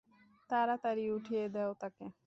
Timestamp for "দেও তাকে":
1.55-2.05